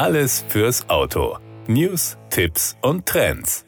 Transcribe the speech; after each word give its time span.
Alles 0.00 0.42
fürs 0.48 0.88
Auto. 0.88 1.36
News, 1.66 2.16
Tipps 2.30 2.74
und 2.80 3.04
Trends. 3.04 3.66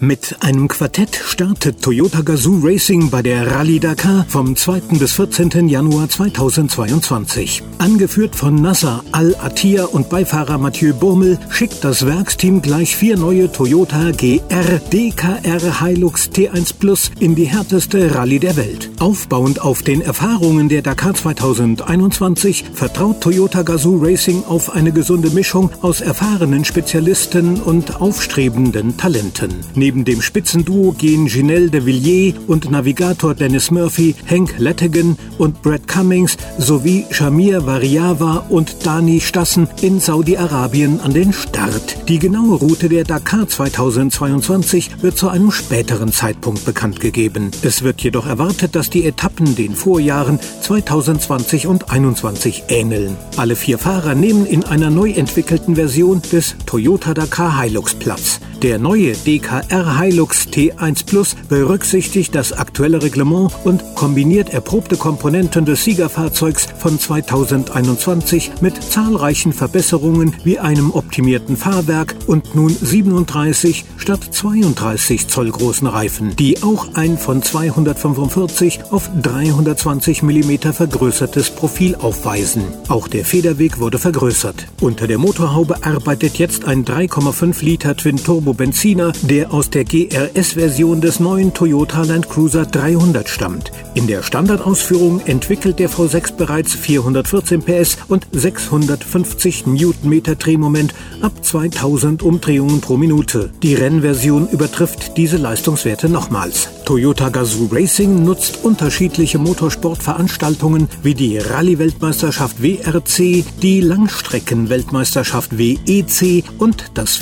Mit 0.00 0.36
einem 0.40 0.66
Quartett 0.66 1.14
startet 1.24 1.80
Toyota 1.80 2.22
Gazoo 2.22 2.58
Racing 2.62 3.10
bei 3.10 3.22
der 3.22 3.52
Rallye 3.52 3.78
Dakar 3.78 4.26
vom 4.28 4.56
2. 4.56 4.98
bis 4.98 5.12
14. 5.12 5.68
Januar 5.68 6.08
2022. 6.08 7.62
Angeführt 7.78 8.34
von 8.34 8.56
Nasser 8.56 9.04
Al-Attiyah 9.12 9.84
und 9.84 10.10
Beifahrer 10.10 10.58
Mathieu 10.58 10.94
Burmel 10.94 11.38
schickt 11.48 11.84
das 11.84 12.04
Werksteam 12.04 12.60
gleich 12.60 12.96
vier 12.96 13.16
neue 13.16 13.50
Toyota 13.52 14.10
GR 14.10 14.80
DKR 14.92 15.80
Hilux 15.80 16.28
T1 16.28 16.74
Plus 16.76 17.12
in 17.20 17.36
die 17.36 17.44
härteste 17.44 18.16
Rallye 18.16 18.40
der 18.40 18.56
Welt. 18.56 18.90
Aufbauend 18.98 19.60
auf 19.60 19.82
den 19.82 20.00
Erfahrungen 20.00 20.68
der 20.68 20.82
Dakar 20.82 21.14
2021 21.14 22.64
vertraut 22.72 23.20
Toyota 23.20 23.62
Gazoo 23.62 23.98
Racing 24.02 24.42
auf 24.44 24.72
eine 24.74 24.90
gesunde 24.90 25.30
Mischung 25.30 25.70
aus 25.82 26.00
erfahrenen 26.00 26.64
Spezialisten 26.64 27.60
und 27.60 28.00
aufstrebenden 28.00 28.96
Talenten. 28.96 29.54
Neben 29.84 30.06
dem 30.06 30.22
Spitzenduo 30.22 30.92
gehen 30.92 31.26
Ginelle 31.26 31.68
de 31.68 31.84
Villiers 31.84 32.38
und 32.46 32.70
Navigator 32.70 33.34
Dennis 33.34 33.70
Murphy, 33.70 34.14
Hank 34.26 34.54
Lettigan 34.56 35.18
und 35.36 35.60
Brad 35.60 35.86
Cummings 35.86 36.38
sowie 36.56 37.04
Shamir 37.10 37.66
Variava 37.66 38.46
und 38.48 38.86
Dani 38.86 39.20
Stassen 39.20 39.68
in 39.82 40.00
Saudi-Arabien 40.00 41.00
an 41.00 41.12
den 41.12 41.34
Start. 41.34 42.08
Die 42.08 42.18
genaue 42.18 42.56
Route 42.56 42.88
der 42.88 43.04
Dakar 43.04 43.46
2022 43.46 45.02
wird 45.02 45.18
zu 45.18 45.28
einem 45.28 45.50
späteren 45.50 46.10
Zeitpunkt 46.12 46.64
bekannt 46.64 47.00
gegeben. 47.00 47.50
Es 47.60 47.82
wird 47.82 48.00
jedoch 48.00 48.26
erwartet, 48.26 48.74
dass 48.74 48.88
die 48.88 49.04
Etappen 49.04 49.54
den 49.54 49.74
Vorjahren 49.74 50.40
2020 50.62 51.66
und 51.66 51.80
2021 51.80 52.64
ähneln. 52.68 53.18
Alle 53.36 53.54
vier 53.54 53.76
Fahrer 53.76 54.14
nehmen 54.14 54.46
in 54.46 54.64
einer 54.64 54.88
neu 54.88 55.10
entwickelten 55.10 55.74
Version 55.74 56.22
des 56.32 56.56
Toyota 56.64 57.12
Dakar 57.12 57.60
Hilux 57.60 57.94
Platz. 57.94 58.40
Der 58.64 58.78
neue 58.78 59.12
DKR 59.12 60.00
Hilux 60.00 60.48
T1 60.48 61.04
Plus 61.04 61.36
berücksichtigt 61.50 62.34
das 62.34 62.54
aktuelle 62.54 63.02
Reglement 63.02 63.52
und 63.64 63.84
kombiniert 63.94 64.54
erprobte 64.54 64.96
Komponenten 64.96 65.66
des 65.66 65.84
Siegerfahrzeugs 65.84 66.68
von 66.78 66.98
2021 66.98 68.52
mit 68.62 68.82
zahlreichen 68.82 69.52
Verbesserungen 69.52 70.34
wie 70.44 70.58
einem 70.58 70.92
optimierten 70.92 71.58
Fahrwerk 71.58 72.16
und 72.26 72.54
nun 72.54 72.70
37 72.70 73.84
statt 73.98 74.20
32 74.30 75.28
Zoll 75.28 75.50
großen 75.50 75.86
Reifen, 75.86 76.34
die 76.34 76.62
auch 76.62 76.94
ein 76.94 77.18
von 77.18 77.42
245 77.42 78.80
auf 78.92 79.10
320 79.20 80.22
mm 80.22 80.72
vergrößertes 80.72 81.50
Profil 81.50 81.96
aufweisen. 81.96 82.64
Auch 82.88 83.08
der 83.08 83.26
Federweg 83.26 83.78
wurde 83.78 83.98
vergrößert. 83.98 84.68
Unter 84.80 85.06
der 85.06 85.18
Motorhaube 85.18 85.84
arbeitet 85.84 86.38
jetzt 86.38 86.64
ein 86.64 86.86
3,5 86.86 87.62
Liter 87.62 87.94
Twin 87.94 88.16
Turbo 88.16 88.53
Benziner, 88.54 89.12
der 89.22 89.52
aus 89.52 89.70
der 89.70 89.84
GRS-Version 89.84 91.00
des 91.00 91.20
neuen 91.20 91.54
Toyota 91.54 92.02
Land 92.02 92.28
Cruiser 92.28 92.66
300 92.66 93.28
stammt. 93.28 93.72
In 93.94 94.06
der 94.06 94.22
Standardausführung 94.22 95.20
entwickelt 95.26 95.78
der 95.78 95.90
V6 95.90 96.36
bereits 96.36 96.74
414 96.74 97.62
PS 97.62 97.98
und 98.08 98.26
650 98.32 99.66
Newtonmeter 99.66 100.34
Drehmoment 100.34 100.94
ab 101.20 101.44
2000 101.44 102.22
Umdrehungen 102.22 102.80
pro 102.80 102.96
Minute. 102.96 103.50
Die 103.62 103.74
Rennversion 103.74 104.48
übertrifft 104.48 105.16
diese 105.16 105.36
Leistungswerte 105.36 106.08
nochmals. 106.08 106.68
Toyota 106.84 107.30
Gazoo 107.30 107.68
Racing 107.72 108.24
nutzt 108.24 108.62
unterschiedliche 108.62 109.38
Motorsportveranstaltungen 109.38 110.88
wie 111.02 111.14
die 111.14 111.38
Rallye-Weltmeisterschaft 111.38 112.62
WRC, 112.62 113.44
die 113.62 113.80
Langstrecken-Weltmeisterschaft 113.80 115.56
WEC 115.56 116.44
und 116.58 116.90
das 116.94 117.16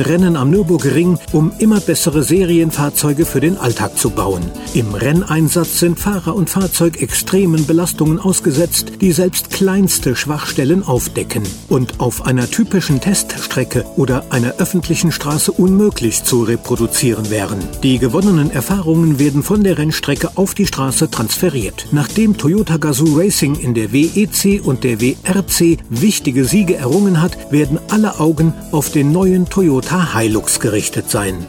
24-Stunden-Rennen 0.00 0.36
am 0.36 0.50
Nürburgring, 0.50 1.18
um 1.32 1.52
immer 1.58 1.80
bessere 1.80 2.22
Serienfahrzeuge 2.22 3.24
für 3.24 3.40
den 3.40 3.56
Alltag 3.56 3.98
zu 3.98 4.10
bauen. 4.10 4.42
Im 4.74 4.94
Renneinsatz 4.94 5.78
sind 5.78 5.98
Fahrer 5.98 6.34
und 6.34 6.50
Fahrzeug 6.50 7.00
extremen 7.00 7.66
Belastungen 7.66 8.18
ausgesetzt, 8.18 8.92
die 9.00 9.12
selbst 9.12 9.50
kleinste 9.50 10.16
Schwachstellen 10.16 10.82
aufdecken 10.82 11.42
und 11.68 12.00
auf 12.00 12.26
einer 12.26 12.50
typischen 12.50 13.00
Teststrecke 13.00 13.84
oder 13.96 14.24
einer 14.30 14.54
öffentlichen 14.58 15.12
Straße 15.12 15.52
unmöglich 15.52 16.24
zu 16.24 16.42
reproduzieren 16.42 17.30
wären. 17.30 17.58
Die 17.82 17.98
gewonnenen 17.98 18.50
Erfahrungen 18.50 19.18
werden 19.18 19.42
von 19.42 19.64
der 19.64 19.78
Rennstrecke 19.78 20.30
auf 20.36 20.54
die 20.54 20.66
Straße 20.66 21.10
transferiert. 21.10 21.86
Nachdem 21.92 22.36
Toyota 22.36 22.76
Gazoo 22.76 23.18
Racing 23.18 23.56
in 23.56 23.74
der 23.74 23.92
WEC 23.92 24.64
und 24.64 24.84
der 24.84 25.00
WRC 25.00 25.78
wichtige 25.88 26.44
Siege 26.44 26.76
errungen 26.76 27.20
hat, 27.20 27.52
werden 27.52 27.78
alle 27.90 28.18
Augen 28.20 28.54
auf 28.72 28.90
den 28.90 29.12
neuen 29.12 29.48
Toyota 29.48 29.89
Hilux 29.90 30.60
gerichtet 30.60 31.10
sein. 31.10 31.46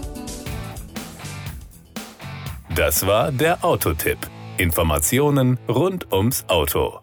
Das 2.73 3.05
war 3.05 3.31
der 3.31 3.63
Autotipp. 3.63 4.17
Informationen 4.57 5.59
rund 5.69 6.11
ums 6.11 6.45
Auto. 6.47 6.99